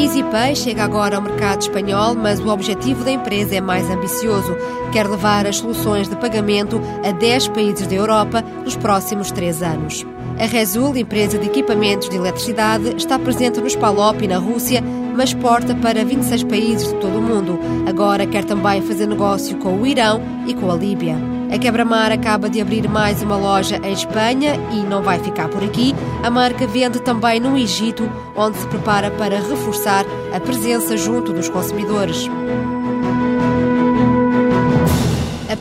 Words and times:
EasyPay 0.00 0.56
chega 0.56 0.82
agora 0.82 1.16
ao 1.16 1.22
mercado 1.22 1.60
espanhol, 1.60 2.14
mas 2.14 2.40
o 2.40 2.48
objetivo 2.48 3.04
da 3.04 3.10
empresa 3.10 3.56
é 3.56 3.60
mais 3.60 3.90
ambicioso. 3.90 4.56
Quer 4.92 5.06
levar 5.06 5.46
as 5.46 5.58
soluções 5.58 6.08
de 6.08 6.16
pagamento 6.16 6.80
a 7.06 7.12
10 7.12 7.48
países 7.48 7.86
da 7.86 7.96
Europa 7.96 8.42
nos 8.64 8.76
próximos 8.76 9.30
três 9.30 9.62
anos. 9.62 10.06
A 10.38 10.46
Rezul, 10.46 10.96
empresa 10.96 11.36
de 11.36 11.46
equipamentos 11.46 12.08
de 12.08 12.16
eletricidade, 12.16 12.96
está 12.96 13.18
presente 13.18 13.60
no 13.60 13.66
Spalop 13.66 14.22
e 14.22 14.26
na 14.26 14.38
Rússia, 14.38 14.82
mas 15.16 15.30
exporta 15.30 15.74
para 15.74 16.04
26 16.04 16.44
países 16.44 16.88
de 16.88 16.94
todo 16.94 17.18
o 17.18 17.22
mundo. 17.22 17.58
Agora 17.88 18.26
quer 18.26 18.44
também 18.44 18.82
fazer 18.82 19.06
negócio 19.06 19.56
com 19.58 19.80
o 19.80 19.86
Irão 19.86 20.20
e 20.46 20.54
com 20.54 20.70
a 20.70 20.76
Líbia. 20.76 21.16
A 21.52 21.58
Quebra-Mar 21.58 22.12
acaba 22.12 22.48
de 22.48 22.60
abrir 22.60 22.88
mais 22.88 23.22
uma 23.22 23.36
loja 23.36 23.80
em 23.82 23.92
Espanha 23.92 24.54
e 24.72 24.82
não 24.88 25.02
vai 25.02 25.18
ficar 25.18 25.48
por 25.48 25.64
aqui. 25.64 25.94
A 26.22 26.30
marca 26.30 26.66
vende 26.66 27.00
também 27.00 27.40
no 27.40 27.58
Egito, 27.58 28.08
onde 28.36 28.56
se 28.56 28.66
prepara 28.68 29.10
para 29.10 29.40
reforçar 29.40 30.04
a 30.32 30.38
presença 30.38 30.96
junto 30.96 31.32
dos 31.32 31.48
consumidores. 31.48 32.28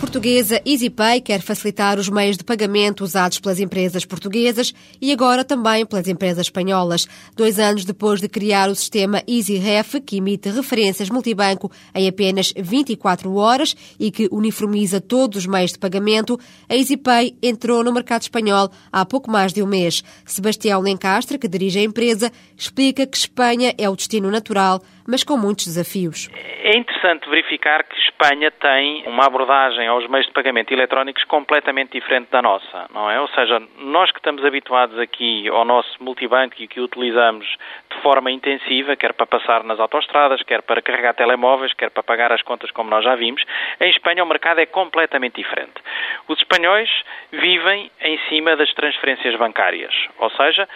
Portuguesa 0.10 0.60
EasyPay 0.66 1.22
quer 1.22 1.40
facilitar 1.40 2.00
os 2.00 2.10
meios 2.10 2.36
de 2.36 2.44
pagamento 2.44 3.04
usados 3.04 3.40
pelas 3.40 3.60
empresas 3.60 4.06
portuguesas 4.06 4.74
e 5.00 5.12
agora 5.12 5.46
também 5.46 5.86
pelas 5.86 6.08
empresas 6.08 6.48
espanholas. 6.48 7.08
Dois 7.36 7.60
anos 7.60 7.86
depois 7.86 8.20
de 8.20 8.28
criar 8.28 8.72
o 8.72 8.76
sistema 8.76 9.22
EasyRef, 9.28 10.02
que 10.02 10.18
emite 10.18 10.50
referências 10.50 11.12
multibanco 11.12 11.72
em 11.94 12.08
apenas 12.08 12.52
24 12.58 13.32
horas 13.36 13.76
e 14.00 14.10
que 14.10 14.28
uniformiza 14.32 15.00
todos 15.00 15.38
os 15.38 15.46
meios 15.46 15.74
de 15.74 15.78
pagamento, 15.78 16.40
a 16.68 16.76
EasyPay 16.76 17.38
entrou 17.44 17.84
no 17.84 17.94
mercado 17.94 18.24
espanhol 18.24 18.72
há 18.92 19.06
pouco 19.06 19.30
mais 19.30 19.54
de 19.54 19.62
um 19.62 19.68
mês. 19.68 20.04
Sebastião 20.26 20.82
Lencastre, 20.82 21.38
que 21.38 21.48
dirige 21.48 21.78
a 21.78 21.84
empresa, 21.84 22.32
explica 22.58 23.06
que 23.06 23.16
Espanha 23.16 23.76
é 23.78 23.88
o 23.88 23.96
destino 23.96 24.32
natural, 24.32 24.82
mas 25.10 25.24
com 25.24 25.36
muitos 25.36 25.66
desafios. 25.66 26.30
É 26.64 26.78
interessante 26.78 27.28
verificar 27.30 27.84
que 27.84 27.98
Espanha 28.00 28.52
tem 28.52 29.04
uma 29.08 29.26
abordagem 29.26 29.88
aos 29.88 30.08
meios 30.08 30.28
de 30.28 30.34
pagamento 30.34 30.72
eletrónicos 30.72 31.24
completamente 31.24 31.94
diferente 31.94 32.30
da 32.30 32.42
nossa, 32.42 32.86
não 32.94 33.10
é? 33.10 33.20
Ou 33.20 33.28
seja, 33.30 33.60
nós 33.80 34.12
que 34.12 34.20
estamos 34.20 34.46
habituados 34.46 35.00
aqui 35.00 35.48
ao 35.50 35.66
nosso 35.66 35.92
multibanco 36.04 36.56
e 36.60 36.68
que 36.68 36.80
utilizamos 36.80 37.48
de 37.90 38.02
forma 38.02 38.30
intensiva, 38.30 38.96
quer 38.96 39.14
para 39.14 39.26
passar 39.26 39.64
nas 39.64 39.80
autoestradas, 39.80 40.44
quer 40.44 40.62
para 40.62 40.82
carregar 40.82 41.14
telemóveis, 41.16 41.74
quer 41.74 41.90
para 41.90 42.04
pagar 42.04 42.32
as 42.32 42.44
contas, 42.44 42.70
como 42.72 42.90
nós 42.90 43.04
já 43.04 43.16
vimos, 43.16 43.44
em 43.80 43.90
Espanha 43.90 44.24
o 44.24 44.28
mercado 44.28 44.60
é 44.60 44.66
completamente 44.66 45.36
diferente. 45.36 45.82
Os 46.28 46.38
espanhóis 46.38 46.90
vivem 47.32 47.90
em 48.02 48.20
cima 48.30 48.56
das 48.56 48.72
transferências 48.74 49.36
bancárias, 49.38 49.94
ou 50.20 50.30
seja, 50.32 50.68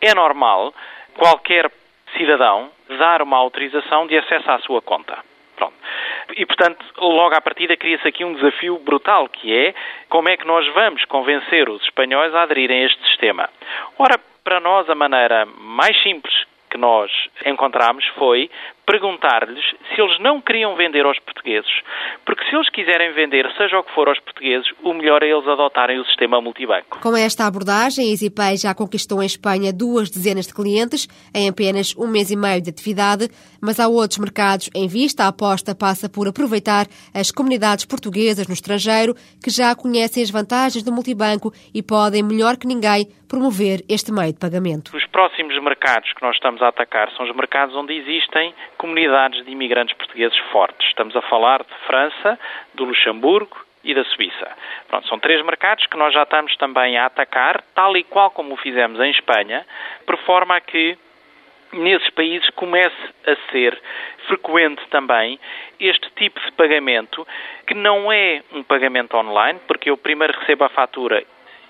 é 0.00 0.14
normal 0.14 0.72
qualquer 1.16 1.70
cidadão 2.16 2.70
dar 2.98 3.22
uma 3.22 3.36
autorização 3.36 4.06
de 4.06 4.16
acesso 4.16 4.50
à 4.50 4.58
sua 4.60 4.80
conta. 4.82 5.18
Pronto. 5.56 5.74
E, 6.36 6.46
portanto, 6.46 6.84
logo 6.98 7.34
à 7.34 7.40
partida 7.40 7.76
cria-se 7.76 8.06
aqui 8.06 8.24
um 8.24 8.34
desafio 8.34 8.78
brutal, 8.78 9.28
que 9.28 9.52
é 9.52 9.74
como 10.08 10.28
é 10.28 10.36
que 10.36 10.46
nós 10.46 10.66
vamos 10.72 11.04
convencer 11.06 11.68
os 11.68 11.82
espanhóis 11.82 12.34
a 12.34 12.42
aderirem 12.42 12.82
a 12.82 12.86
este 12.86 13.04
sistema. 13.08 13.48
Ora, 13.98 14.18
para 14.44 14.60
nós, 14.60 14.88
a 14.88 14.94
maneira 14.94 15.46
mais 15.58 16.00
simples 16.02 16.34
que 16.70 16.78
nós 16.78 17.10
encontramos 17.44 18.06
foi 18.18 18.50
perguntar-lhes 18.88 19.62
se 19.94 20.00
eles 20.00 20.18
não 20.18 20.40
queriam 20.40 20.74
vender 20.74 21.04
aos 21.04 21.18
portugueses. 21.18 21.70
Porque 22.24 22.42
se 22.48 22.56
eles 22.56 22.70
quiserem 22.70 23.12
vender, 23.12 23.46
seja 23.58 23.78
o 23.78 23.84
que 23.84 23.94
for 23.94 24.08
aos 24.08 24.18
portugueses, 24.20 24.66
o 24.82 24.94
melhor 24.94 25.22
é 25.22 25.28
eles 25.28 25.46
adotarem 25.46 26.00
o 26.00 26.04
sistema 26.06 26.40
multibanco. 26.40 26.98
Com 27.02 27.14
esta 27.14 27.46
abordagem, 27.46 28.06
a 28.06 28.10
EasyPay 28.10 28.56
já 28.56 28.74
conquistou 28.74 29.22
em 29.22 29.26
Espanha 29.26 29.74
duas 29.74 30.08
dezenas 30.08 30.46
de 30.46 30.54
clientes 30.54 31.06
em 31.34 31.50
apenas 31.50 31.94
um 31.98 32.06
mês 32.06 32.30
e 32.30 32.36
meio 32.36 32.62
de 32.62 32.70
atividade, 32.70 33.28
mas 33.60 33.78
há 33.78 33.86
outros 33.86 34.18
mercados 34.18 34.70
em 34.74 34.88
vista. 34.88 35.24
A 35.24 35.28
aposta 35.28 35.74
passa 35.74 36.08
por 36.08 36.26
aproveitar 36.26 36.86
as 37.12 37.30
comunidades 37.30 37.84
portuguesas 37.84 38.48
no 38.48 38.54
estrangeiro 38.54 39.14
que 39.44 39.50
já 39.50 39.74
conhecem 39.74 40.22
as 40.22 40.30
vantagens 40.30 40.82
do 40.82 40.92
multibanco 40.92 41.52
e 41.74 41.82
podem, 41.82 42.22
melhor 42.22 42.56
que 42.56 42.66
ninguém, 42.66 43.06
promover 43.28 43.84
este 43.88 44.10
meio 44.10 44.32
de 44.32 44.38
pagamento. 44.38 44.96
Os 44.96 45.06
próximos 45.06 45.54
mercados 45.62 46.10
que 46.14 46.22
nós 46.22 46.34
estamos 46.34 46.62
a 46.62 46.68
atacar 46.68 47.12
são 47.12 47.26
os 47.28 47.36
mercados 47.36 47.76
onde 47.76 47.92
existem 47.92 48.54
comunidades 48.78 49.44
de 49.44 49.50
imigrantes 49.50 49.96
portugueses 49.96 50.38
fortes. 50.50 50.88
Estamos 50.88 51.14
a 51.14 51.22
falar 51.22 51.62
de 51.62 51.74
França, 51.86 52.38
do 52.74 52.84
Luxemburgo 52.84 53.58
e 53.84 53.94
da 53.94 54.04
Suíça. 54.04 54.50
Pronto, 54.88 55.06
são 55.08 55.18
três 55.18 55.44
mercados 55.44 55.86
que 55.86 55.96
nós 55.96 56.14
já 56.14 56.22
estamos 56.22 56.56
também 56.56 56.96
a 56.96 57.06
atacar, 57.06 57.62
tal 57.74 57.96
e 57.96 58.04
qual 58.04 58.30
como 58.30 58.54
o 58.54 58.56
fizemos 58.56 58.98
em 59.00 59.10
Espanha, 59.10 59.66
por 60.06 60.16
forma 60.18 60.56
a 60.56 60.60
que 60.60 60.96
nesses 61.72 62.08
países 62.10 62.48
comece 62.50 62.96
a 63.26 63.50
ser 63.50 63.78
frequente 64.26 64.82
também 64.88 65.38
este 65.78 66.10
tipo 66.16 66.40
de 66.40 66.52
pagamento, 66.52 67.26
que 67.66 67.74
não 67.74 68.10
é 68.10 68.42
um 68.52 68.62
pagamento 68.62 69.16
online, 69.16 69.60
porque 69.66 69.90
eu 69.90 69.96
primeiro 69.96 70.38
recebo 70.38 70.64
a 70.64 70.68
fatura 70.68 71.22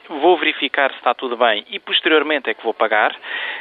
vou 0.09 0.39
verificar 0.39 0.91
se 0.91 0.99
está 0.99 1.15
tudo 1.15 1.37
bem 1.37 1.65
e 1.71 1.79
posteriormente 1.79 2.51
é 2.51 2.55
que 2.55 2.65
vou 2.65 2.75
pagar. 2.75 3.15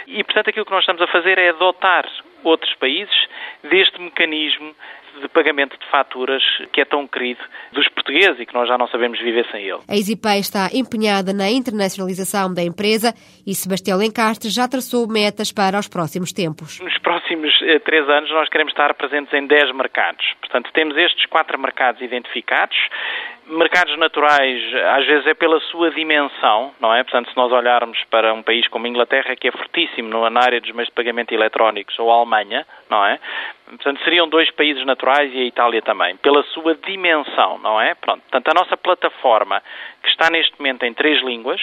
E, 0.06 0.24
portanto, 0.24 0.50
aquilo 0.50 0.66
que 0.66 0.72
nós 0.72 0.82
estamos 0.82 1.02
a 1.02 1.08
fazer 1.08 1.38
é 1.38 1.50
adotar 1.50 2.10
outros 2.44 2.74
países 2.76 3.16
deste 3.64 4.00
mecanismo 4.00 4.74
de 5.22 5.28
pagamento 5.30 5.78
de 5.78 5.86
faturas 5.90 6.44
que 6.72 6.82
é 6.82 6.86
tão 6.86 7.08
querido 7.08 7.42
dos 7.72 7.88
portugueses 7.90 8.40
e 8.40 8.46
que 8.46 8.54
nós 8.54 8.68
já 8.68 8.78
não 8.78 8.88
sabemos 8.88 9.20
viver 9.20 9.46
sem 9.52 9.64
ele. 9.64 9.80
A 9.88 9.96
EasyPay 9.96 10.40
está 10.40 10.70
empenhada 10.74 11.34
na 11.34 11.50
internacionalização 11.50 12.54
da 12.54 12.62
empresa 12.62 13.14
e 13.46 13.54
Sebastião 13.56 13.98
Lencastre 13.98 14.50
já 14.50 14.68
traçou 14.68 15.08
metas 15.08 15.52
para 15.52 15.80
os 15.80 15.88
próximos 15.88 16.32
tempos. 16.32 16.80
Nos 16.80 16.98
próximos 17.00 17.52
eh, 17.64 17.80
três 17.80 18.08
anos 18.08 18.30
nós 18.30 18.50
queremos 18.50 18.72
estar 18.74 18.94
presentes 18.94 19.34
em 19.34 19.48
dez 19.48 19.74
mercados. 19.74 20.26
Portanto, 20.40 20.70
temos 20.74 20.96
estes 20.98 21.26
quatro 21.26 21.60
mercados 21.60 22.02
identificados 22.02 22.78
mercados 23.50 23.98
naturais, 23.98 24.62
às 24.98 25.06
vezes 25.06 25.28
é 25.28 25.34
pela 25.34 25.60
sua 25.62 25.90
dimensão, 25.92 26.74
não 26.80 26.94
é? 26.94 27.04
Portanto, 27.04 27.30
se 27.30 27.38
nós 27.38 27.52
olharmos 27.52 27.98
para 28.06 28.34
um 28.34 28.44
país 28.44 28.68
como 28.68 28.86
a 28.86 28.90
Inglaterra, 28.90 29.36
que 29.36 29.48
é 29.48 29.52
fortíssimo 29.52 30.30
na 30.30 30.42
área 30.42 30.60
dos 30.60 30.72
meios 30.72 30.90
de 30.90 30.94
pagamento 30.94 31.34
eletrónicos, 31.34 31.98
ou 31.98 32.12
a 32.12 32.16
Alemanha, 32.16 32.66
não 32.90 33.06
é? 33.06 33.20
Portanto, 33.66 34.04
seriam 34.04 34.28
dois 34.28 34.52
países 34.52 34.86
naturais 34.86 35.34
e 35.34 35.40
a 35.40 35.46
Itália 35.46 35.82
também, 35.82 36.18
pela 36.18 36.44
sua 36.44 36.76
dimensão, 36.76 37.58
não 37.60 37.80
é? 37.80 37.96
Pronto. 37.96 38.22
Portanto, 38.22 38.50
a 38.50 38.54
nossa 38.54 38.78
plataforma, 38.78 39.62
que 40.04 40.10
está 40.10 40.30
neste 40.30 40.58
momento 40.60 40.84
em 40.84 40.94
três 40.94 41.22
línguas, 41.22 41.62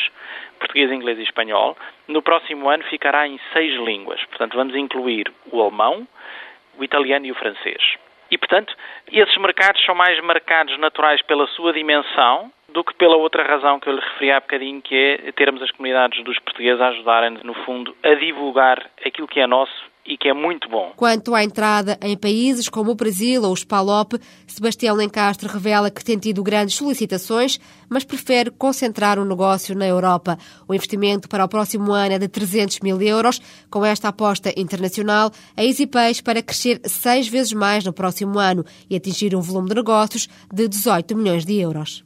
português, 0.58 0.90
inglês 0.90 1.18
e 1.18 1.22
espanhol, 1.22 1.76
no 2.08 2.22
próximo 2.22 2.68
ano 2.68 2.82
ficará 2.84 3.28
em 3.28 3.38
seis 3.52 3.78
línguas. 3.80 4.22
Portanto, 4.24 4.56
vamos 4.56 4.74
incluir 4.74 5.30
o 5.50 5.60
alemão, 5.60 6.06
o 6.78 6.84
italiano 6.84 7.26
e 7.26 7.32
o 7.32 7.34
francês. 7.34 7.82
E, 8.34 8.38
portanto, 8.38 8.74
esses 9.12 9.36
mercados 9.36 9.80
são 9.84 9.94
mais 9.94 10.20
mercados 10.24 10.76
naturais 10.78 11.22
pela 11.22 11.46
sua 11.46 11.72
dimensão 11.72 12.50
do 12.70 12.82
que 12.82 12.92
pela 12.94 13.14
outra 13.14 13.44
razão 13.44 13.78
que 13.78 13.88
eu 13.88 13.92
lhe 13.92 14.00
referi 14.00 14.32
há 14.32 14.40
bocadinho, 14.40 14.82
que 14.82 14.96
é 14.96 15.30
termos 15.30 15.62
as 15.62 15.70
comunidades 15.70 16.24
dos 16.24 16.36
portugueses 16.40 16.80
a 16.80 16.88
ajudarem-nos, 16.88 17.44
no 17.44 17.54
fundo, 17.54 17.96
a 18.02 18.12
divulgar 18.14 18.90
aquilo 19.06 19.28
que 19.28 19.38
é 19.38 19.46
nosso 19.46 19.93
e 20.06 20.16
que 20.16 20.28
é 20.28 20.34
muito 20.34 20.68
bom. 20.68 20.92
Quanto 20.96 21.34
à 21.34 21.42
entrada 21.42 21.98
em 22.02 22.16
países 22.16 22.68
como 22.68 22.90
o 22.90 22.94
Brasil 22.94 23.42
ou 23.42 23.52
os 23.52 23.64
PALOP, 23.64 24.14
Sebastião 24.46 24.94
Lencastre 24.94 25.48
revela 25.48 25.90
que 25.90 26.04
tem 26.04 26.18
tido 26.18 26.42
grandes 26.42 26.76
solicitações, 26.76 27.58
mas 27.88 28.04
prefere 28.04 28.50
concentrar 28.50 29.18
o 29.18 29.24
negócio 29.24 29.74
na 29.74 29.86
Europa. 29.86 30.38
O 30.68 30.74
investimento 30.74 31.28
para 31.28 31.44
o 31.44 31.48
próximo 31.48 31.92
ano 31.92 32.14
é 32.14 32.18
de 32.18 32.28
300 32.28 32.80
mil 32.80 33.00
euros. 33.00 33.40
Com 33.70 33.84
esta 33.84 34.08
aposta 34.08 34.52
internacional, 34.56 35.30
a 35.56 35.64
EasyPay 35.64 36.14
para 36.22 36.42
crescer 36.42 36.80
seis 36.84 37.26
vezes 37.26 37.52
mais 37.52 37.84
no 37.84 37.92
próximo 37.92 38.38
ano 38.38 38.64
e 38.88 38.96
atingir 38.96 39.34
um 39.34 39.40
volume 39.40 39.68
de 39.68 39.74
negócios 39.74 40.28
de 40.52 40.68
18 40.68 41.16
milhões 41.16 41.44
de 41.44 41.54
euros. 41.58 42.04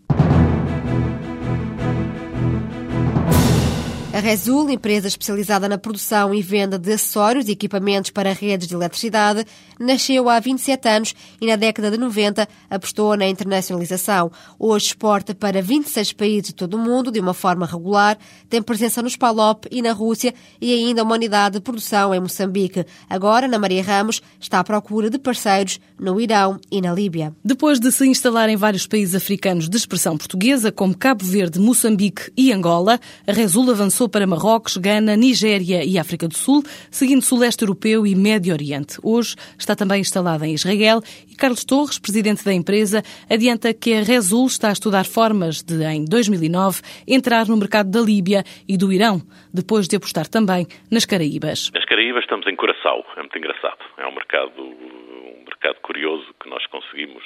A 4.18 4.20
Rezul, 4.20 4.68
empresa 4.68 5.06
especializada 5.06 5.68
na 5.68 5.78
produção 5.78 6.34
e 6.34 6.42
venda 6.42 6.76
de 6.76 6.92
acessórios 6.92 7.46
e 7.46 7.52
equipamentos 7.52 8.10
para 8.10 8.32
redes 8.32 8.66
de 8.66 8.74
eletricidade, 8.74 9.44
nasceu 9.78 10.28
há 10.28 10.40
27 10.40 10.88
anos 10.88 11.14
e 11.40 11.46
na 11.46 11.54
década 11.54 11.88
de 11.88 11.96
90 11.98 12.48
apostou 12.68 13.16
na 13.16 13.28
internacionalização. 13.28 14.32
Hoje 14.58 14.86
exporta 14.86 15.36
para 15.36 15.62
26 15.62 16.14
países 16.14 16.48
de 16.48 16.54
todo 16.56 16.74
o 16.74 16.80
mundo 16.80 17.12
de 17.12 17.20
uma 17.20 17.32
forma 17.32 17.64
regular, 17.64 18.18
tem 18.50 18.60
presença 18.60 19.00
nos 19.00 19.14
PALOP 19.14 19.68
e 19.70 19.80
na 19.80 19.92
Rússia 19.92 20.34
e 20.60 20.74
ainda 20.74 21.04
uma 21.04 21.14
unidade 21.14 21.54
de 21.54 21.60
produção 21.60 22.12
em 22.12 22.18
Moçambique. 22.18 22.84
Agora, 23.08 23.46
na 23.46 23.56
Maria 23.56 23.84
Ramos, 23.84 24.20
está 24.40 24.58
à 24.58 24.64
procura 24.64 25.08
de 25.08 25.18
parceiros 25.20 25.78
no 25.96 26.20
Irão 26.20 26.58
e 26.72 26.80
na 26.80 26.92
Líbia. 26.92 27.32
Depois 27.44 27.78
de 27.78 27.92
se 27.92 28.04
instalar 28.04 28.48
em 28.48 28.56
vários 28.56 28.84
países 28.84 29.14
africanos 29.14 29.68
de 29.68 29.76
expressão 29.76 30.18
portuguesa, 30.18 30.72
como 30.72 30.96
Cabo 30.96 31.24
Verde, 31.24 31.60
Moçambique 31.60 32.32
e 32.36 32.52
Angola, 32.52 32.98
a 33.24 33.32
Rezul 33.32 33.70
avançou 33.70 34.07
exportou 34.08 34.10
para 34.10 34.26
Marrocos, 34.26 34.76
Gana, 34.76 35.14
Nigéria 35.16 35.84
e 35.84 35.98
África 35.98 36.26
do 36.26 36.34
Sul, 36.34 36.62
seguindo-se 36.90 37.32
o 37.34 37.38
leste 37.38 37.62
europeu 37.62 38.06
e 38.06 38.16
Médio 38.16 38.52
Oriente. 38.52 38.98
Hoje 39.04 39.36
está 39.58 39.76
também 39.76 40.00
instalada 40.00 40.46
em 40.46 40.54
Israel 40.54 41.00
e 41.30 41.36
Carlos 41.36 41.64
Torres, 41.64 41.98
presidente 41.98 42.44
da 42.44 42.52
empresa, 42.52 43.02
adianta 43.30 43.72
que 43.74 43.94
a 43.94 44.02
Resul 44.02 44.46
está 44.46 44.70
a 44.70 44.72
estudar 44.72 45.04
formas 45.04 45.62
de, 45.62 45.84
em 45.84 46.04
2009, 46.04 46.80
entrar 47.06 47.46
no 47.46 47.56
mercado 47.56 47.90
da 47.90 48.00
Líbia 48.00 48.42
e 48.66 48.76
do 48.76 48.92
Irão, 48.92 49.20
depois 49.52 49.86
de 49.86 49.96
apostar 49.96 50.26
também 50.26 50.66
nas 50.90 51.04
Caraíbas. 51.04 51.70
Nas 51.74 51.84
Caraíbas 51.84 52.24
estamos 52.24 52.46
em 52.46 52.56
Curaçao, 52.56 53.04
é 53.16 53.20
muito 53.20 53.38
engraçado. 53.38 53.78
É 53.98 54.06
um 54.06 54.14
mercado, 54.14 54.62
um 54.62 55.44
mercado 55.44 55.80
curioso 55.82 56.26
que 56.42 56.48
nós 56.48 56.64
conseguimos 56.66 57.22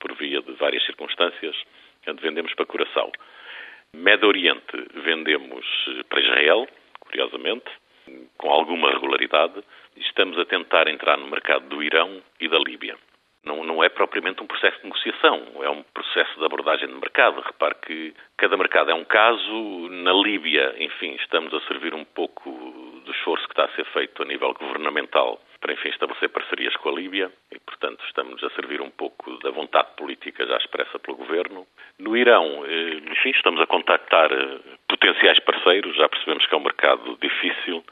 por 0.00 0.16
via 0.16 0.40
de 0.40 0.52
várias 0.54 0.84
circunstâncias, 0.86 1.54
onde 2.08 2.22
vendemos 2.22 2.54
para 2.54 2.66
Curaçao. 2.66 3.12
Médio 3.94 4.28
Oriente 4.28 4.76
vendemos 5.04 5.64
para 6.08 6.20
Israel, 6.20 6.66
curiosamente, 7.00 7.70
com 8.36 8.50
alguma 8.50 8.90
regularidade, 8.90 9.62
estamos 9.96 10.36
a 10.38 10.44
tentar 10.44 10.88
entrar 10.88 11.16
no 11.16 11.28
mercado 11.28 11.68
do 11.68 11.82
Irão 11.82 12.20
e 12.40 12.48
da 12.48 12.58
Líbia. 12.58 12.96
Não, 13.44 13.62
não, 13.62 13.84
é 13.84 13.88
propriamente 13.88 14.42
um 14.42 14.46
processo 14.46 14.78
de 14.78 14.84
negociação, 14.84 15.42
é 15.62 15.68
um 15.68 15.82
processo 15.82 16.38
de 16.38 16.44
abordagem 16.44 16.88
de 16.88 16.94
mercado. 16.94 17.42
Repare 17.42 17.74
que 17.86 18.14
cada 18.38 18.56
mercado 18.56 18.90
é 18.90 18.94
um 18.94 19.04
caso. 19.04 19.88
Na 19.90 20.12
Líbia, 20.12 20.74
enfim, 20.78 21.14
estamos 21.20 21.52
a 21.52 21.60
servir 21.68 21.94
um 21.94 22.04
pouco 22.04 22.50
esforço 23.24 23.46
que 23.46 23.52
está 23.52 23.64
a 23.64 23.74
ser 23.74 23.86
feito 23.86 24.22
a 24.22 24.26
nível 24.26 24.52
governamental 24.52 25.40
para, 25.60 25.72
enfim, 25.72 25.88
estabelecer 25.88 26.28
parcerias 26.28 26.76
com 26.76 26.90
a 26.90 26.92
Líbia 26.92 27.32
e, 27.50 27.58
portanto, 27.58 28.04
estamos 28.06 28.44
a 28.44 28.50
servir 28.50 28.82
um 28.82 28.90
pouco 28.90 29.38
da 29.42 29.50
vontade 29.50 29.88
política 29.96 30.46
já 30.46 30.58
expressa 30.58 30.98
pelo 30.98 31.16
governo. 31.16 31.66
No 31.98 32.14
Irão, 32.14 32.64
eh, 32.66 33.00
enfim, 33.10 33.30
estamos 33.30 33.60
a 33.62 33.66
contactar 33.66 34.30
eh, 34.30 34.58
potenciais 34.88 35.40
parceiros, 35.40 35.96
já 35.96 36.06
percebemos 36.06 36.46
que 36.46 36.54
é 36.54 36.58
um 36.58 36.62
mercado 36.62 37.18
difícil 37.20 37.82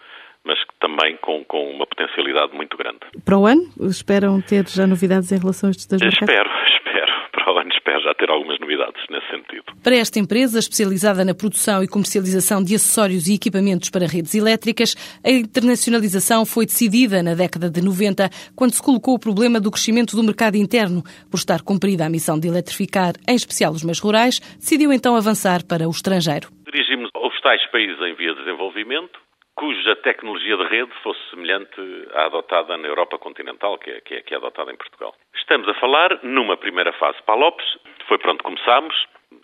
mas 0.45 0.59
também 0.81 1.17
com, 1.19 1.45
com 1.45 1.71
uma 1.71 1.87
potencialidade 1.87 2.53
muito 2.53 2.77
grande. 2.77 2.99
Para 3.25 3.39
o 3.39 3.47
ano, 3.47 3.63
esperam 3.89 4.43
ter 4.43 4.67
já 4.67 4.89
novidades 4.89 5.31
em 5.31 5.39
relação 5.39 5.69
a 5.69 5.71
estes 5.71 5.87
dois 5.87 6.03
mercados? 6.03 6.29
Espero, 6.29 6.51
espero. 6.67 7.13
O 7.53 7.59
ano 7.59 7.69
espero 7.71 8.01
já 8.01 8.15
ter 8.15 8.31
algumas 8.31 8.59
novidades 8.59 9.03
nesse 9.11 9.27
sentido. 9.29 9.65
Para 9.85 9.97
esta 9.97 10.19
empresa, 10.19 10.59
especializada 10.59 11.23
na 11.23 11.35
produção 11.35 11.83
e 11.85 11.87
comercialização 11.87 12.65
de 12.65 12.75
acessórios 12.75 13.29
e 13.29 13.35
equipamentos 13.35 13.91
para 13.91 14.07
redes 14.07 14.35
elétricas, 14.35 14.95
a 15.23 15.31
internacionalização 15.31 16.47
foi 16.47 16.65
decidida 16.65 17.23
na 17.23 17.35
década 17.35 17.69
de 17.69 17.83
90, 17.83 18.31
quando 18.57 18.73
se 18.73 18.83
colocou 18.83 19.17
o 19.17 19.19
problema 19.19 19.61
do 19.61 19.71
crescimento 19.71 20.17
do 20.17 20.23
mercado 20.23 20.57
interno. 20.57 21.03
Por 21.31 21.37
estar 21.37 21.61
cumprida 21.61 22.07
a 22.07 22.09
missão 22.09 22.41
de 22.41 22.49
eletrificar, 22.49 23.13
em 23.29 23.35
especial 23.35 23.73
os 23.73 23.85
meios 23.85 24.01
rurais, 24.01 24.41
decidiu 24.59 24.91
então 24.91 25.15
avançar 25.15 25.63
para 25.63 25.87
o 25.87 25.91
estrangeiro. 25.91 26.49
Dirigimos 26.65 27.11
aos 27.15 27.39
tais 27.43 27.61
países 27.71 28.01
em 28.01 28.15
via 28.15 28.33
de 28.33 28.39
desenvolvimento, 28.39 29.21
cuja 29.55 29.97
tecnologia 29.97 30.57
de 30.57 30.65
rede 30.65 30.93
fosse 31.03 31.21
semelhante 31.31 31.81
à 32.15 32.25
adotada 32.25 32.77
na 32.77 32.89
Europa 32.89 33.19
continental, 33.19 33.79
que 33.79 33.91
é, 33.91 34.01
que 34.01 34.15
é, 34.15 34.23
que 34.23 34.35
é 34.35 34.37
adotada 34.37 34.73
em 34.73 34.77
Portugal. 34.77 35.15
Estamos 35.35 35.69
a 35.69 35.75
falar 35.75 36.19
numa 36.23 36.57
primeira 36.57 36.93
fase. 36.95 37.23
PALOPS, 37.23 37.79
foi 38.09 38.19
por 38.19 38.31
onde 38.31 38.43
começámos, 38.43 38.95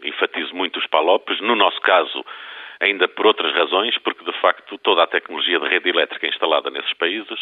enfatizo 0.02 0.54
muito 0.54 0.78
os 0.78 0.86
PALOPS, 0.86 1.40
no 1.40 1.54
nosso 1.54 1.80
caso 1.80 2.24
ainda 2.80 3.08
por 3.08 3.26
outras 3.26 3.52
razões, 3.54 3.96
porque 3.98 4.24
de 4.24 4.32
facto 4.40 4.78
toda 4.78 5.02
a 5.02 5.06
tecnologia 5.06 5.58
de 5.58 5.68
rede 5.68 5.88
elétrica 5.88 6.26
instalada 6.26 6.70
nesses 6.70 6.92
países 6.94 7.38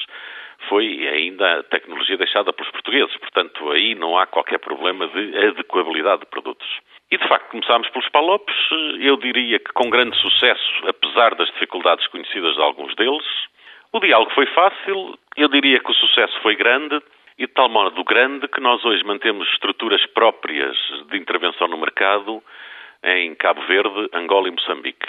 foi 0.68 1.06
ainda 1.08 1.62
tecnologia 1.64 2.16
deixada 2.16 2.52
pelos 2.52 2.70
portugueses, 2.72 3.16
portanto 3.18 3.70
aí 3.70 3.94
não 3.94 4.18
há 4.18 4.26
qualquer 4.26 4.58
problema 4.58 5.06
de 5.08 5.38
adequabilidade 5.48 6.20
de 6.20 6.26
produtos. 6.26 6.66
E 7.10 7.16
de 7.16 7.28
facto 7.28 7.50
começámos 7.50 7.88
pelos 7.90 8.08
palopes, 8.08 8.56
eu 9.00 9.16
diria 9.16 9.58
que 9.58 9.72
com 9.72 9.88
grande 9.88 10.16
sucesso, 10.16 10.88
apesar 10.88 11.34
das 11.34 11.48
dificuldades 11.52 12.06
conhecidas 12.08 12.54
de 12.54 12.62
alguns 12.62 12.94
deles. 12.96 13.24
O 13.92 14.00
diálogo 14.00 14.32
foi 14.34 14.46
fácil, 14.46 15.16
eu 15.36 15.48
diria 15.48 15.78
que 15.78 15.90
o 15.90 15.94
sucesso 15.94 16.38
foi 16.42 16.56
grande, 16.56 17.00
e 17.38 17.46
de 17.46 17.52
tal 17.52 17.68
modo 17.68 18.02
grande 18.02 18.48
que 18.48 18.60
nós 18.60 18.84
hoje 18.84 19.04
mantemos 19.04 19.46
estruturas 19.52 20.04
próprias 20.06 20.76
de 21.10 21.18
intervenção 21.18 21.68
no 21.68 21.76
mercado 21.76 22.42
em 23.04 23.34
Cabo 23.34 23.60
Verde, 23.66 24.08
Angola 24.14 24.48
e 24.48 24.50
Moçambique. 24.50 25.06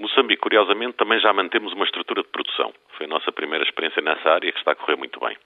Moçambique, 0.00 0.42
curiosamente, 0.42 0.96
também 0.96 1.18
já 1.20 1.32
mantemos 1.32 1.72
uma 1.72 1.84
estrutura 1.84 2.22
de 2.22 2.28
produção. 2.28 2.72
Foi 2.96 3.06
a 3.06 3.08
nossa 3.08 3.32
primeira 3.32 3.64
experiência 3.64 4.02
nessa 4.02 4.30
área 4.30 4.52
que 4.52 4.58
está 4.58 4.72
a 4.72 4.74
correr 4.74 4.96
muito 4.96 5.18
bem. 5.20 5.36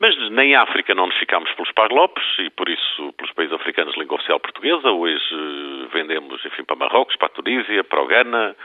Mas 0.00 0.16
nem 0.30 0.54
África 0.54 0.94
não 0.94 1.06
nos 1.06 1.16
ficámos 1.18 1.52
pelos 1.54 1.72
Parlopes 1.72 2.24
e 2.38 2.50
por 2.50 2.68
isso 2.68 3.12
pelos 3.14 3.32
países 3.32 3.52
africanos 3.52 3.94
de 3.94 4.00
língua 4.00 4.16
oficial 4.16 4.38
portuguesa. 4.38 4.90
Hoje 4.90 5.18
eh, 5.32 5.88
vendemos, 5.92 6.44
enfim, 6.44 6.64
para 6.64 6.76
Marrocos, 6.76 7.16
para 7.16 7.26
a 7.26 7.30
Tunísia, 7.30 7.82
para 7.82 8.00
o 8.00 8.06
Ghana, 8.06 8.56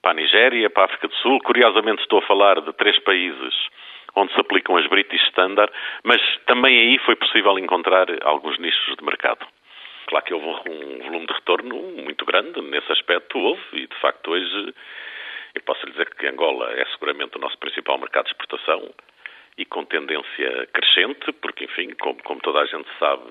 para 0.00 0.12
a 0.12 0.14
Nigéria, 0.14 0.70
para 0.70 0.84
a 0.84 0.86
África 0.86 1.08
do 1.08 1.14
Sul. 1.16 1.38
Curiosamente 1.40 2.00
estou 2.02 2.20
a 2.20 2.26
falar 2.26 2.60
de 2.62 2.72
três 2.72 2.98
países 3.00 3.54
onde 4.16 4.32
se 4.32 4.40
aplicam 4.40 4.76
as 4.76 4.86
British 4.86 5.22
Standard, 5.28 5.70
mas 6.02 6.20
também 6.46 6.76
aí 6.76 6.98
foi 6.98 7.14
possível 7.14 7.58
encontrar 7.58 8.06
alguns 8.22 8.58
nichos 8.58 8.96
de 8.96 9.04
mercado. 9.04 9.46
Claro 10.08 10.24
que 10.24 10.32
houve 10.32 10.46
um 10.46 10.98
volume 11.02 11.26
de 11.26 11.34
retorno 11.34 11.76
muito 12.02 12.24
grande, 12.24 12.62
nesse 12.62 12.90
aspecto 12.90 13.38
houve, 13.38 13.62
e 13.74 13.86
de 13.86 13.96
facto 14.00 14.30
hoje 14.30 14.74
eu 15.54 15.62
posso 15.62 15.84
lhe 15.84 15.92
dizer 15.92 16.08
que 16.14 16.26
Angola 16.26 16.72
é 16.72 16.84
seguramente 16.86 17.36
o 17.36 17.40
nosso 17.40 17.58
principal 17.58 17.98
mercado 17.98 18.24
de 18.24 18.30
exportação 18.30 18.90
e 19.58 19.66
com 19.66 19.84
tendência 19.84 20.66
crescente, 20.72 21.30
porque, 21.42 21.64
enfim, 21.64 21.90
como, 22.00 22.22
como 22.22 22.40
toda 22.40 22.60
a 22.60 22.64
gente 22.64 22.88
sabe, 22.98 23.22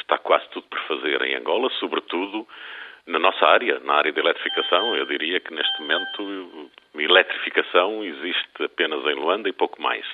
está 0.00 0.18
quase 0.18 0.48
tudo 0.50 0.66
por 0.66 0.80
fazer 0.80 1.22
em 1.22 1.36
Angola, 1.36 1.70
sobretudo 1.78 2.44
na 3.06 3.20
nossa 3.20 3.46
área, 3.46 3.78
na 3.78 3.94
área 3.94 4.12
da 4.12 4.20
eletrificação. 4.20 4.96
Eu 4.96 5.06
diria 5.06 5.38
que 5.38 5.54
neste 5.54 5.80
momento 5.80 6.70
eletrificação 6.96 8.02
existe 8.02 8.64
apenas 8.64 9.04
em 9.04 9.14
Luanda 9.14 9.48
e 9.48 9.52
pouco 9.52 9.80
mais. 9.80 10.04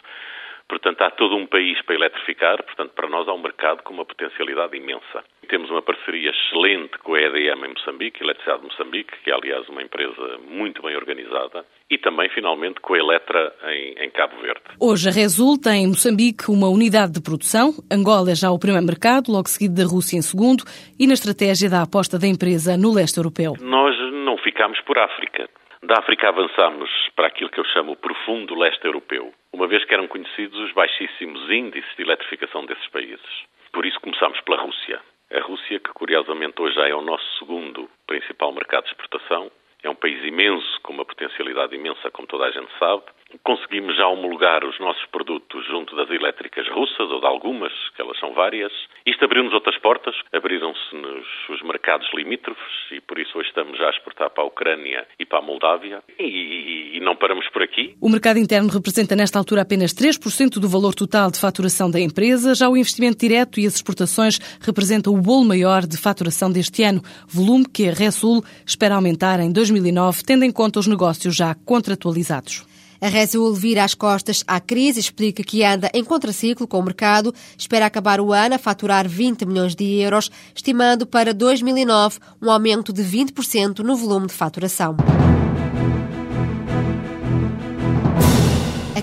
Portanto, 0.69 1.03
há 1.03 1.11
todo 1.11 1.37
um 1.37 1.47
país 1.47 1.81
para 1.83 1.95
eletrificar, 1.95 2.63
portanto, 2.63 2.91
para 2.91 3.09
nós 3.09 3.29
há 3.29 3.33
um 3.33 3.41
mercado 3.41 3.83
com 3.83 3.95
uma 3.95 4.05
potencialidade 4.05 4.77
imensa. 4.77 5.23
Temos 5.49 5.71
uma 5.71 5.81
parceria 5.81 6.31
excelente 6.31 6.99
com 6.99 7.15
a 7.15 7.21
EDM 7.21 7.65
em 7.67 7.69
Moçambique, 7.69 8.23
Eletricidade 8.23 8.63
de 8.63 8.67
Moçambique, 8.67 9.13
que 9.23 9.31
é, 9.31 9.35
aliás, 9.35 9.69
uma 9.69 9.81
empresa 9.81 10.39
muito 10.49 10.83
bem 10.83 10.97
organizada, 10.97 11.65
e 11.89 11.97
também, 11.97 12.29
finalmente, 12.31 12.81
com 12.81 12.95
a 12.95 12.99
Eletra 12.99 13.55
em, 13.69 14.05
em 14.05 14.11
Cabo 14.11 14.37
Verde. 14.41 14.63
Hoje, 14.81 15.09
a 15.09 15.13
Resul 15.13 15.57
tem 15.57 15.85
em 15.85 15.89
Moçambique 15.89 16.51
uma 16.51 16.69
unidade 16.69 17.13
de 17.13 17.23
produção, 17.23 17.71
Angola 17.91 18.33
é 18.33 18.35
já 18.35 18.51
o 18.51 18.59
primeiro 18.59 18.87
mercado, 18.87 19.31
logo 19.31 19.49
seguido 19.49 19.75
da 19.75 19.89
Rússia 19.89 20.19
em 20.19 20.23
segundo, 20.23 20.65
e 20.99 21.07
na 21.07 21.15
estratégia 21.15 21.71
da 21.71 21.83
aposta 21.83 22.19
da 22.19 22.27
empresa 22.27 22.77
no 22.77 22.93
leste 22.93 23.19
europeu. 23.19 23.55
Nós 23.61 23.95
não 24.25 24.37
ficamos 24.39 24.81
por 24.81 24.99
África. 24.99 25.49
Da 25.87 26.01
África 26.01 26.29
avançamos 26.29 26.91
para 27.15 27.29
aquilo 27.29 27.49
que 27.49 27.61
eu 27.61 27.65
chamo 27.67 27.93
o 27.93 27.97
profundo 27.97 28.59
leste 28.59 28.85
europeu, 28.85 29.33
uma 29.53 29.69
vez 29.69 29.85
que 29.85 29.95
eram 29.95 30.09
conhecidos 30.09 30.59
os 30.59 30.73
baixíssimos 30.73 31.49
índices 31.49 31.95
de 31.95 32.03
eletrificação 32.03 32.67
desses 32.67 32.89
países. 32.89 33.25
Por 33.73 33.87
isso 33.87 34.01
começámos 34.01 34.41
pela 34.41 34.61
Rússia. 34.61 35.01
A 35.33 35.41
Rússia, 35.43 35.79
que 35.79 35.91
curiosamente 35.91 36.61
hoje 36.61 36.75
já 36.75 36.89
é 36.89 36.95
o 36.95 37.03
nosso 37.03 37.25
segundo 37.39 37.89
principal 38.05 38.53
mercado 38.53 38.83
de 38.83 38.91
exportação, 38.91 39.49
é 39.87 39.91
um 39.91 39.95
país 39.95 40.23
imenso, 40.25 40.81
com 40.83 40.93
uma 40.93 41.05
potencialidade 41.05 41.75
imensa, 41.75 42.11
como 42.11 42.27
toda 42.27 42.47
a 42.47 42.51
gente 42.51 42.71
sabe. 42.79 43.05
Conseguimos 43.43 43.97
já 43.97 44.07
homologar 44.09 44.65
os 44.65 44.79
nossos 44.79 45.05
produtos 45.07 45.65
junto 45.67 45.95
das 45.95 46.11
elétricas 46.11 46.67
russas, 46.69 47.11
ou 47.11 47.21
de 47.21 47.27
algumas, 47.27 47.73
que 47.91 48.03
elas 48.03 48.19
são 48.19 48.33
várias. 48.33 48.73
Isto 49.05 49.25
abriu-nos 49.25 49.53
outras 49.53 49.79
portas, 49.79 50.17
abriram-se-nos 50.33 51.27
os 51.49 51.63
mercados 51.63 52.09
limítrofes 52.15 52.91
e 52.91 53.01
por 53.01 53.19
isso 53.19 53.39
hoje 53.39 53.49
estamos 53.49 53.79
já 53.79 53.87
a 53.87 53.91
exportar 53.91 54.31
para 54.31 54.43
a 54.43 54.47
Ucrânia 54.47 55.07
e 55.19 55.25
para 55.25 55.39
a 55.39 55.43
Moldávia 55.43 56.03
e, 56.19 56.66
e, 56.97 57.01
não 57.05 57.15
paramos 57.15 57.47
por 57.53 57.63
aqui. 57.63 57.95
O 58.01 58.09
mercado 58.09 58.39
interno 58.39 58.69
representa 58.69 59.15
nesta 59.15 59.39
altura 59.39 59.63
apenas 59.63 59.93
3% 59.93 60.59
do 60.59 60.69
valor 60.69 60.95
total 60.95 61.31
de 61.31 61.39
faturação 61.39 61.91
da 61.91 62.01
empresa, 62.01 62.55
já 62.55 62.69
o 62.69 62.77
investimento 62.77 63.19
direto 63.19 63.61
e 63.61 63.67
as 63.67 63.75
exportações 63.75 64.39
representam 64.61 65.15
o 65.15 65.21
bolo 65.21 65.45
maior 65.45 65.87
de 65.87 65.97
faturação 65.97 66.51
deste 66.51 66.83
ano, 66.83 67.03
volume 67.29 67.67
que 67.67 67.89
a 67.89 67.93
Resul 67.93 68.43
espera 68.65 68.95
aumentar 68.95 69.41
em 69.41 69.53
2009, 69.53 70.23
tendo 70.25 70.45
em 70.45 70.51
conta 70.51 70.81
os 70.81 70.87
negócios 70.87 71.37
já 71.37 71.55
contratualizados. 71.55 72.65
A 72.99 73.09
Resul 73.09 73.53
vira 73.55 73.85
as 73.85 73.95
costas 73.95 74.43
à 74.47 74.59
crise, 74.59 75.01
explica 75.01 75.43
que 75.43 75.63
anda 75.63 75.91
em 75.93 76.03
contraciclo 76.03 76.67
com 76.67 76.79
o 76.79 76.83
mercado, 76.83 77.35
espera 77.59 77.85
acabar 77.85 78.21
o 78.21 78.33
ano 78.33 78.55
a 78.55 78.59
faturar 78.59 79.07
20 79.07 79.45
milhões 79.45 79.75
de 79.75 79.85
euros, 80.01 80.31
estimando 80.55 81.07
para 81.07 81.35
2009 81.35 82.19
um 82.41 82.51
aumento 82.51 82.93
de 82.93 83.03
20% 83.03 83.81
no 83.81 83.97
volume 83.97 84.29
de 84.29 84.33
faturação. 84.33 84.97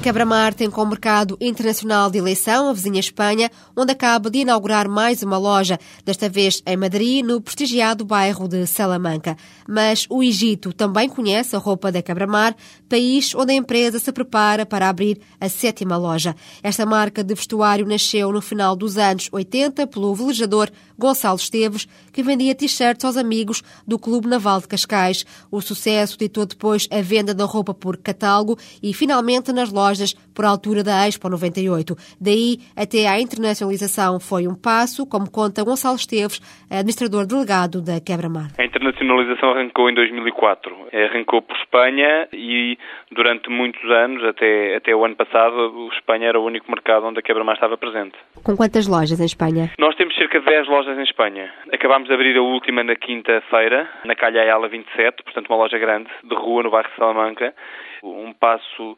Cabramar 0.03 0.53
tem 0.53 0.69
como 0.69 0.89
mercado 0.89 1.37
internacional 1.39 2.11
de 2.11 2.17
eleição 2.17 2.67
a 2.67 2.73
vizinha 2.73 2.99
Espanha, 2.99 3.49
onde 3.73 3.93
acaba 3.93 4.29
de 4.29 4.39
inaugurar 4.39 4.89
mais 4.89 5.23
uma 5.23 5.37
loja, 5.37 5.79
desta 6.03 6.27
vez 6.27 6.61
em 6.65 6.75
Madrid, 6.75 7.25
no 7.25 7.39
prestigiado 7.39 8.03
bairro 8.03 8.45
de 8.49 8.67
Salamanca. 8.67 9.37
Mas 9.65 10.05
o 10.09 10.21
Egito 10.21 10.73
também 10.73 11.07
conhece 11.07 11.55
a 11.55 11.59
roupa 11.59 11.89
da 11.89 12.03
Cabramar, 12.03 12.53
país 12.89 13.33
onde 13.33 13.53
a 13.53 13.55
empresa 13.55 13.97
se 13.97 14.11
prepara 14.11 14.65
para 14.65 14.89
abrir 14.89 15.21
a 15.39 15.47
sétima 15.47 15.95
loja. 15.95 16.35
Esta 16.61 16.85
marca 16.85 17.23
de 17.23 17.33
vestuário 17.33 17.87
nasceu 17.87 18.29
no 18.29 18.41
final 18.41 18.75
dos 18.75 18.97
anos 18.97 19.29
80 19.31 19.87
pelo 19.87 20.13
velejador 20.13 20.69
Gonçalo 20.97 21.35
Esteves, 21.35 21.85
que 22.13 22.23
vendia 22.23 22.55
t-shirts 22.55 23.05
aos 23.05 23.17
amigos 23.17 23.61
do 23.87 23.99
Clube 23.99 24.27
Naval 24.27 24.59
de 24.61 24.67
Cascais. 24.67 25.25
O 25.51 25.61
sucesso 25.61 26.17
ditou 26.17 26.45
depois 26.45 26.87
a 26.91 27.01
venda 27.01 27.33
da 27.33 27.45
roupa 27.45 27.73
por 27.73 27.97
catálogo 27.97 28.57
e, 28.81 28.93
finalmente, 28.93 29.51
nas 29.51 29.71
lojas 29.71 30.13
por 30.35 30.45
altura 30.45 30.83
da 30.83 31.07
Expo 31.07 31.29
98. 31.29 31.95
Daí 32.19 32.57
até 32.75 33.07
à 33.07 33.19
internacionalização 33.19 34.19
foi 34.19 34.47
um 34.47 34.55
passo, 34.55 35.05
como 35.05 35.29
conta 35.29 35.63
Gonçalo 35.63 35.95
Esteves, 35.95 36.41
administrador 36.69 37.25
delegado 37.25 37.81
da 37.81 37.99
Quebra-Mar. 37.99 38.51
A 38.57 38.65
internacionalização 38.65 39.51
arrancou 39.51 39.89
em 39.89 39.93
2004. 39.93 40.75
Arrancou 41.09 41.41
por 41.41 41.55
Espanha 41.57 42.27
e 42.33 42.77
durante 43.11 43.49
muitos 43.49 43.83
anos, 43.89 44.23
até, 44.23 44.75
até 44.75 44.95
o 44.95 45.05
ano 45.05 45.15
passado, 45.15 45.55
o 45.55 45.89
Espanha 45.93 46.27
era 46.27 46.39
o 46.39 46.45
único 46.45 46.69
mercado 46.69 47.05
onde 47.05 47.19
a 47.19 47.21
Quebra-Mar 47.21 47.55
estava 47.55 47.77
presente. 47.77 48.15
Com 48.43 48.55
quantas 48.55 48.87
lojas 48.87 49.19
em 49.19 49.25
Espanha? 49.25 49.71
Nós 49.79 49.95
temos 49.95 50.12
cerca 50.23 50.39
de 50.39 50.45
10 50.45 50.67
lojas 50.67 50.97
em 50.97 51.03
Espanha. 51.03 51.53
Acabámos 51.73 52.07
de 52.07 52.13
abrir 52.13 52.37
a 52.37 52.41
última 52.41 52.81
na 52.81 52.95
quinta-feira, 52.95 53.89
na 54.05 54.15
Calha 54.15 54.41
Ayala 54.41 54.69
27, 54.69 55.21
portanto 55.21 55.47
uma 55.49 55.57
loja 55.57 55.77
grande, 55.77 56.09
de 56.23 56.33
rua, 56.33 56.63
no 56.63 56.71
bairro 56.71 56.87
de 56.89 56.95
Salamanca. 56.95 57.53
Um 58.01 58.31
passo 58.31 58.97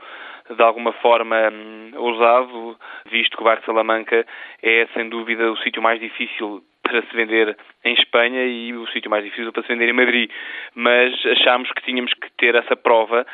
de 0.56 0.62
alguma 0.62 0.92
forma 0.94 1.36
hum, 1.52 1.92
ousado, 1.96 2.78
visto 3.10 3.36
que 3.36 3.42
o 3.42 3.44
bairro 3.44 3.62
de 3.62 3.66
Salamanca 3.66 4.24
é, 4.62 4.88
sem 4.94 5.10
dúvida, 5.10 5.52
o 5.52 5.58
sítio 5.58 5.82
mais 5.82 6.00
difícil 6.00 6.62
para 6.84 7.02
se 7.02 7.16
vender 7.16 7.58
em 7.84 7.94
Espanha 7.96 8.46
e 8.46 8.72
o 8.74 8.86
sítio 8.90 9.10
mais 9.10 9.24
difícil 9.24 9.52
para 9.52 9.64
se 9.64 9.70
vender 9.70 9.90
em 9.90 9.94
Madrid. 9.94 10.30
Mas 10.76 11.14
achámos 11.26 11.72
que 11.72 11.82
tínhamos 11.82 12.14
que 12.14 12.30
ter 12.38 12.54
essa 12.54 12.76
prova 12.76 13.26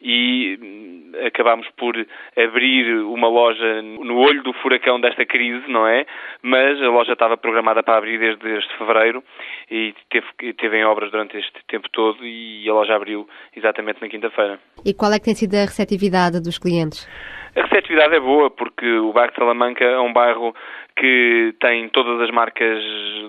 e 0.00 0.58
hum, 0.60 1.12
acabámos 1.26 1.66
por 1.76 1.94
abrir 2.36 2.98
uma 3.04 3.28
loja 3.28 3.82
no 3.82 4.18
olho 4.18 4.42
do 4.42 4.52
furacão 4.54 5.00
desta 5.00 5.24
crise, 5.24 5.66
não 5.68 5.86
é? 5.86 6.04
Mas 6.42 6.80
a 6.82 6.88
loja 6.88 7.12
estava 7.12 7.36
programada 7.36 7.82
para 7.82 7.98
abrir 7.98 8.18
desde 8.18 8.58
este 8.58 8.76
fevereiro 8.76 9.22
e 9.70 9.94
teve, 10.10 10.52
teve 10.54 10.78
em 10.78 10.84
obras 10.84 11.10
durante 11.10 11.36
este 11.36 11.64
tempo 11.68 11.88
todo 11.90 12.24
e 12.24 12.68
a 12.68 12.72
loja 12.72 12.94
abriu 12.94 13.28
exatamente 13.54 14.00
na 14.00 14.08
quinta-feira. 14.08 14.58
E 14.84 14.92
qual 14.92 15.12
é 15.12 15.18
que 15.18 15.24
tem 15.24 15.34
sido 15.34 15.54
a 15.54 15.60
receptividade 15.60 16.42
dos 16.42 16.58
clientes? 16.58 17.08
A 17.56 17.62
receptividade 17.62 18.14
é 18.14 18.20
boa 18.20 18.50
porque 18.50 18.86
o 18.98 19.14
bairro 19.14 19.30
de 19.30 19.38
Salamanca 19.38 19.82
é 19.82 19.98
um 19.98 20.12
bairro 20.12 20.54
que 20.96 21.54
tem 21.60 21.88
todas 21.90 22.20
as 22.20 22.30
marcas 22.30 22.82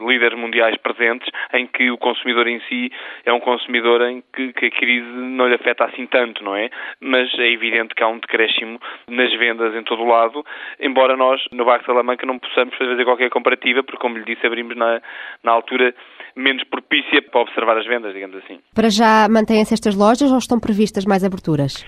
líderes 0.08 0.38
mundiais 0.38 0.76
presentes, 0.78 1.30
em 1.54 1.68
que 1.68 1.92
o 1.92 1.98
consumidor 1.98 2.48
em 2.48 2.60
si 2.62 2.92
é 3.26 3.34
um 3.34 3.40
consumidor 3.40 4.02
em 4.04 4.24
que, 4.34 4.54
que, 4.54 4.68
a 4.68 4.72
crise 4.72 5.08
não 5.08 5.48
lhe 5.48 5.56
afeta 5.56 5.86
assim 5.86 6.08
tanto, 6.08 6.44
não 6.44 6.56
é? 6.56 6.70
Mas 7.02 7.28
é 7.38 7.52
evidente 7.52 7.94
que 7.94 8.04
há 8.04 8.08
um 8.08 8.20
decréscimo 8.20 8.80
nas 9.10 9.32
vendas 9.38 9.76
em 9.76 9.84
todo 9.84 10.02
o 10.02 10.08
lado, 10.08 10.46
embora 10.80 11.18
nós, 11.18 11.42
no 11.52 11.66
bairro 11.66 11.82
de 11.82 11.86
Salamanca, 11.88 12.26
não 12.26 12.40
possamos 12.40 12.76
fazer 12.78 13.04
qualquer 13.04 13.30
comparativa, 13.30 13.84
porque, 13.84 14.02
como 14.02 14.18
lhe 14.18 14.26
disse, 14.26 14.46
abrimos 14.46 14.76
na, 14.76 15.02
na 15.44 15.52
altura 15.52 15.94
menos 16.36 16.64
propícia 16.66 17.22
para 17.22 17.42
observar 17.42 17.78
as 17.78 17.86
vendas, 17.86 18.14
digamos 18.14 18.38
assim. 18.38 18.60
Para 18.74 18.90
já 18.90 19.28
mantêm-se 19.30 19.74
estas 19.74 19.96
lojas 19.96 20.32
ou 20.32 20.38
estão 20.38 20.60
previstas 20.60 21.06
mais 21.06 21.24
aberturas? 21.24 21.84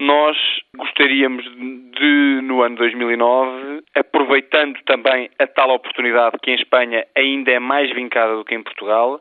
Nós 0.00 0.36
gostaríamos 0.76 1.44
de, 1.44 2.40
no 2.42 2.62
ano 2.62 2.76
2009, 2.76 3.82
aproveitando 3.96 4.78
também 4.86 5.28
a 5.38 5.46
tal 5.46 5.70
oportunidade 5.70 6.38
que 6.40 6.52
em 6.52 6.54
Espanha 6.54 7.04
ainda 7.16 7.50
é 7.50 7.58
mais 7.58 7.92
vincada 7.92 8.36
do 8.36 8.44
que 8.44 8.54
em 8.54 8.62
Portugal, 8.62 9.20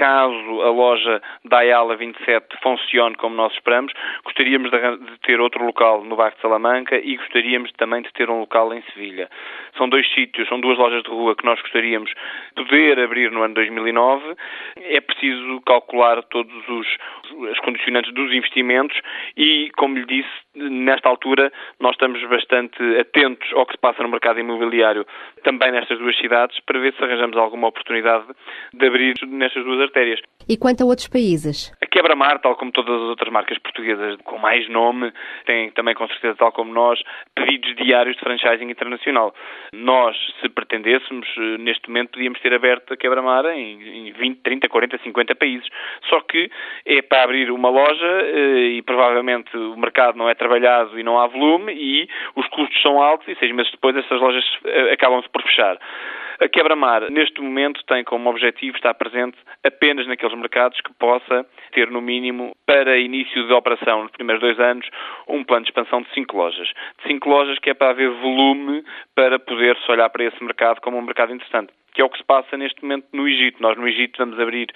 caso 0.00 0.62
a 0.62 0.70
loja 0.70 1.20
da 1.44 1.58
Ayala 1.58 1.94
27 1.94 2.56
funcione 2.62 3.16
como 3.16 3.36
nós 3.36 3.52
esperamos, 3.52 3.92
gostaríamos 4.24 4.70
de 4.70 5.18
ter 5.18 5.38
outro 5.38 5.62
local 5.62 6.02
no 6.02 6.16
bairro 6.16 6.34
de 6.36 6.40
Salamanca 6.40 6.96
e 6.96 7.18
gostaríamos 7.18 7.70
também 7.72 8.00
de 8.00 8.10
ter 8.14 8.30
um 8.30 8.40
local 8.40 8.72
em 8.72 8.80
Sevilha. 8.94 9.28
São 9.76 9.90
dois 9.90 10.10
sítios, 10.14 10.48
são 10.48 10.58
duas 10.58 10.78
lojas 10.78 11.02
de 11.02 11.10
rua 11.10 11.36
que 11.36 11.44
nós 11.44 11.60
gostaríamos 11.60 12.10
de 12.56 12.64
poder 12.64 12.98
abrir 12.98 13.30
no 13.30 13.42
ano 13.42 13.52
2009. 13.52 14.36
É 14.76 15.02
preciso 15.02 15.60
calcular 15.66 16.22
todos 16.22 16.68
os, 16.68 16.86
os 17.34 17.60
condicionantes 17.60 18.10
dos 18.14 18.32
investimentos 18.32 18.98
e, 19.36 19.70
como 19.76 19.98
lhe 19.98 20.06
disse, 20.06 20.30
nesta 20.54 21.10
altura 21.10 21.52
nós 21.78 21.92
estamos 21.92 22.22
bastante 22.24 22.82
atentos 22.98 23.52
ao 23.52 23.66
que 23.66 23.72
se 23.72 23.78
passa 23.78 24.02
no 24.02 24.08
mercado 24.08 24.40
imobiliário 24.40 25.06
também 25.44 25.70
nestas 25.72 25.98
duas 25.98 26.16
cidades 26.16 26.58
para 26.60 26.78
ver 26.78 26.94
se 26.94 27.04
arranjamos 27.04 27.36
alguma 27.36 27.68
oportunidade 27.68 28.24
de 28.72 28.86
abrir 28.86 29.14
nestas 29.26 29.64
duas 29.64 29.89
artérias. 29.90 30.20
E 30.48 30.56
quanto 30.56 30.82
a 30.82 30.86
outros 30.86 31.08
países? 31.08 31.72
A 32.10 32.12
Quebra-Mar, 32.12 32.40
tal 32.40 32.56
como 32.56 32.72
todas 32.72 32.92
as 32.92 33.08
outras 33.08 33.32
marcas 33.32 33.56
portuguesas 33.58 34.16
com 34.24 34.36
mais 34.36 34.68
nome, 34.68 35.12
tem 35.46 35.70
também 35.70 35.94
com 35.94 36.08
certeza, 36.08 36.34
tal 36.36 36.50
como 36.50 36.74
nós, 36.74 37.00
pedidos 37.36 37.76
diários 37.76 38.16
de 38.16 38.22
franchising 38.22 38.68
internacional. 38.68 39.32
Nós, 39.72 40.16
se 40.40 40.48
pretendêssemos, 40.48 41.28
neste 41.60 41.88
momento 41.88 42.10
podíamos 42.10 42.40
ter 42.40 42.52
aberto 42.52 42.92
a 42.92 42.96
Quebra-Mar 42.96 43.44
em 43.46 44.10
20, 44.10 44.40
30, 44.40 44.68
40, 44.68 44.98
50 45.04 45.34
países. 45.36 45.68
Só 46.08 46.20
que 46.22 46.50
é 46.84 47.00
para 47.00 47.22
abrir 47.22 47.48
uma 47.52 47.70
loja 47.70 48.22
eh, 48.24 48.78
e 48.78 48.82
provavelmente 48.82 49.56
o 49.56 49.76
mercado 49.76 50.18
não 50.18 50.28
é 50.28 50.34
trabalhado 50.34 50.98
e 50.98 51.04
não 51.04 51.16
há 51.20 51.28
volume 51.28 51.72
e 51.72 52.08
os 52.34 52.46
custos 52.48 52.82
são 52.82 53.00
altos 53.00 53.28
e 53.28 53.36
seis 53.36 53.54
meses 53.54 53.70
depois 53.70 53.94
essas 53.94 54.20
lojas 54.20 54.44
eh, 54.64 54.94
acabam-se 54.94 55.28
por 55.28 55.42
fechar. 55.42 55.78
A 56.40 56.48
Quebra-Mar, 56.48 57.10
neste 57.10 57.38
momento, 57.42 57.84
tem 57.84 58.02
como 58.02 58.30
objetivo 58.30 58.74
estar 58.74 58.94
presente 58.94 59.36
apenas 59.62 60.06
naqueles 60.06 60.34
mercados 60.38 60.80
que 60.80 60.90
possa 60.94 61.44
ter, 61.72 61.90
no 61.90 61.99
mínimo, 62.00 62.54
para 62.66 62.98
início 62.98 63.46
de 63.46 63.52
operação, 63.52 64.02
nos 64.02 64.12
primeiros 64.12 64.40
dois 64.40 64.58
anos, 64.58 64.88
um 65.28 65.44
plano 65.44 65.64
de 65.64 65.70
expansão 65.70 66.02
de 66.02 66.12
cinco 66.12 66.36
lojas. 66.36 66.68
De 66.68 67.08
cinco 67.08 67.28
lojas 67.28 67.58
que 67.58 67.70
é 67.70 67.74
para 67.74 67.90
haver 67.90 68.10
volume 68.10 68.84
para 69.14 69.38
poder-se 69.38 69.90
olhar 69.90 70.08
para 70.10 70.24
esse 70.24 70.42
mercado 70.42 70.80
como 70.80 70.98
um 70.98 71.02
mercado 71.02 71.32
interessante, 71.32 71.72
que 71.94 72.00
é 72.00 72.04
o 72.04 72.10
que 72.10 72.18
se 72.18 72.24
passa 72.24 72.56
neste 72.56 72.82
momento 72.82 73.06
no 73.12 73.28
Egito. 73.28 73.62
Nós, 73.62 73.76
no 73.76 73.86
Egito, 73.88 74.18
vamos 74.18 74.38
abrir 74.38 74.68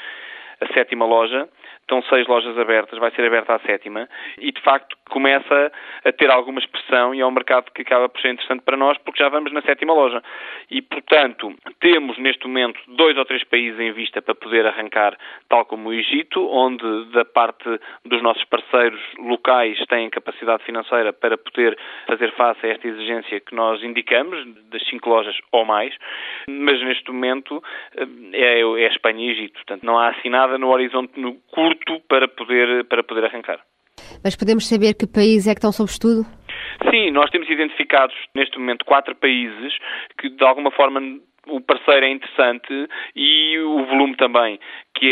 a 0.64 0.74
sétima 0.74 1.04
loja, 1.04 1.48
estão 1.80 2.02
seis 2.04 2.26
lojas 2.26 2.58
abertas, 2.58 2.98
vai 2.98 3.10
ser 3.12 3.24
aberta 3.26 3.54
a 3.54 3.58
sétima, 3.60 4.08
e 4.38 4.50
de 4.50 4.60
facto 4.62 4.96
começa 5.10 5.72
a 6.04 6.12
ter 6.12 6.30
alguma 6.30 6.58
expressão 6.58 7.14
e 7.14 7.20
é 7.20 7.26
um 7.26 7.30
mercado 7.30 7.70
que 7.72 7.82
acaba 7.82 8.08
por 8.08 8.20
ser 8.20 8.32
interessante 8.32 8.62
para 8.62 8.76
nós 8.76 8.96
porque 8.98 9.22
já 9.22 9.28
vamos 9.28 9.52
na 9.52 9.62
sétima 9.62 9.92
loja. 9.92 10.22
E, 10.70 10.80
portanto, 10.80 11.54
temos 11.80 12.18
neste 12.18 12.46
momento 12.46 12.80
dois 12.88 13.16
ou 13.16 13.24
três 13.24 13.44
países 13.44 13.78
em 13.78 13.92
vista 13.92 14.22
para 14.22 14.34
poder 14.34 14.66
arrancar, 14.66 15.16
tal 15.48 15.64
como 15.66 15.90
o 15.90 15.92
Egito, 15.92 16.48
onde 16.50 17.04
da 17.12 17.24
parte 17.24 17.64
dos 18.04 18.22
nossos 18.22 18.44
parceiros 18.44 19.00
locais 19.18 19.78
têm 19.86 20.08
capacidade 20.10 20.64
financeira 20.64 21.12
para 21.12 21.36
poder 21.36 21.78
fazer 22.06 22.32
face 22.32 22.66
a 22.66 22.70
esta 22.70 22.88
exigência 22.88 23.40
que 23.40 23.54
nós 23.54 23.82
indicamos, 23.82 24.44
das 24.70 24.82
cinco 24.88 25.10
lojas 25.10 25.36
ou 25.52 25.64
mais, 25.64 25.94
mas 26.48 26.80
neste 26.80 27.10
momento 27.10 27.62
é, 28.32 28.60
é 28.60 28.86
Espanha 28.88 29.26
e 29.26 29.30
Egito. 29.30 29.54
Portanto, 29.54 29.84
não 29.84 29.98
há 29.98 30.08
assim 30.08 30.30
nada 30.30 30.53
no 30.58 30.70
horizonte 30.70 31.18
no 31.18 31.34
curto 31.50 32.00
para 32.08 32.28
poder, 32.28 32.84
para 32.84 33.02
poder 33.02 33.24
arrancar. 33.24 33.60
Mas 34.22 34.36
podemos 34.36 34.68
saber 34.68 34.94
que 34.94 35.06
países 35.06 35.46
é 35.46 35.54
que 35.54 35.58
estão 35.58 35.72
sob 35.72 35.90
estudo? 35.90 36.24
Sim, 36.90 37.10
nós 37.10 37.30
temos 37.30 37.48
identificados 37.48 38.14
neste 38.34 38.58
momento 38.58 38.84
quatro 38.84 39.14
países 39.14 39.76
que 40.18 40.28
de 40.30 40.44
alguma 40.44 40.70
forma 40.70 41.00
o 41.46 41.60
parceiro 41.60 42.06
é 42.06 42.10
interessante 42.10 42.88
e 43.14 43.58
o 43.58 43.84
volume 43.86 44.16
também, 44.16 44.58
que 44.94 45.06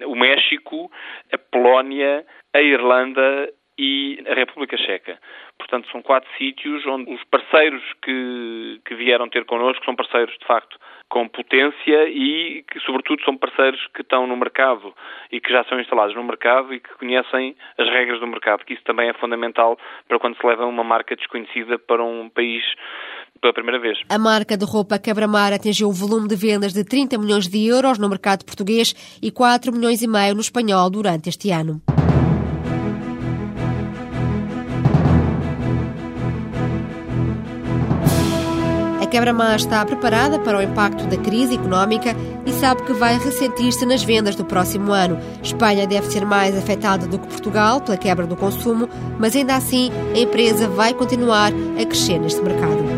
é 0.00 0.06
o 0.06 0.14
México, 0.14 0.90
a 1.32 1.38
Polónia, 1.38 2.24
a 2.54 2.60
Irlanda 2.60 3.48
e 3.82 4.22
a 4.28 4.34
República 4.34 4.76
Checa. 4.76 5.18
Portanto, 5.58 5.88
são 5.90 6.00
quatro 6.00 6.30
sítios 6.38 6.86
onde 6.86 7.12
os 7.12 7.22
parceiros 7.24 7.82
que, 8.00 8.80
que 8.84 8.94
vieram 8.94 9.28
ter 9.28 9.44
connosco 9.44 9.84
são 9.84 9.96
parceiros, 9.96 10.32
de 10.38 10.46
facto, 10.46 10.78
com 11.08 11.28
potência 11.28 12.08
e 12.08 12.64
que, 12.70 12.78
sobretudo, 12.80 13.24
são 13.24 13.36
parceiros 13.36 13.80
que 13.92 14.02
estão 14.02 14.24
no 14.28 14.36
mercado 14.36 14.94
e 15.32 15.40
que 15.40 15.52
já 15.52 15.64
são 15.64 15.80
instalados 15.80 16.14
no 16.14 16.22
mercado 16.22 16.72
e 16.72 16.78
que 16.78 16.94
conhecem 16.94 17.56
as 17.76 17.88
regras 17.88 18.20
do 18.20 18.26
mercado, 18.28 18.64
que 18.64 18.74
isso 18.74 18.84
também 18.84 19.08
é 19.08 19.14
fundamental 19.14 19.76
para 20.06 20.18
quando 20.20 20.36
se 20.36 20.46
leva 20.46 20.64
uma 20.64 20.84
marca 20.84 21.16
desconhecida 21.16 21.76
para 21.76 22.04
um 22.04 22.28
país 22.28 22.62
pela 23.40 23.52
primeira 23.52 23.80
vez. 23.80 23.98
A 24.08 24.18
marca 24.18 24.56
de 24.56 24.64
roupa 24.64 24.96
Quebra-Mar 24.96 25.52
atingiu 25.52 25.88
um 25.88 25.92
volume 25.92 26.28
de 26.28 26.36
vendas 26.36 26.72
de 26.72 26.84
30 26.84 27.18
milhões 27.18 27.48
de 27.48 27.66
euros 27.66 27.98
no 27.98 28.08
mercado 28.08 28.44
português 28.44 28.94
e 29.20 29.32
4 29.32 29.72
milhões 29.72 30.02
e 30.02 30.06
meio 30.06 30.34
no 30.34 30.40
espanhol 30.40 30.88
durante 30.88 31.28
este 31.28 31.50
ano. 31.50 31.82
Quebra-Mar 39.12 39.56
está 39.56 39.84
preparada 39.84 40.38
para 40.38 40.56
o 40.56 40.62
impacto 40.62 41.06
da 41.06 41.18
crise 41.18 41.56
económica 41.56 42.16
e 42.46 42.52
sabe 42.52 42.82
que 42.84 42.94
vai 42.94 43.18
ressentir-se 43.18 43.84
nas 43.84 44.02
vendas 44.02 44.34
do 44.34 44.42
próximo 44.42 44.90
ano. 44.90 45.18
Espanha 45.42 45.86
deve 45.86 46.06
ser 46.06 46.24
mais 46.24 46.56
afetada 46.56 47.06
do 47.06 47.18
que 47.18 47.28
Portugal 47.28 47.82
pela 47.82 47.98
quebra 47.98 48.26
do 48.26 48.36
consumo, 48.36 48.88
mas 49.18 49.36
ainda 49.36 49.54
assim 49.54 49.92
a 50.14 50.18
empresa 50.18 50.66
vai 50.66 50.94
continuar 50.94 51.52
a 51.78 51.84
crescer 51.84 52.18
neste 52.18 52.40
mercado. 52.40 52.91